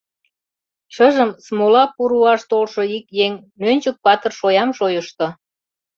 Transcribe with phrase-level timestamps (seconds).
[0.93, 5.27] Шыжым смола пу руаш толшо ик еҥ «Нӧнчык-патыр» шоям шойышто.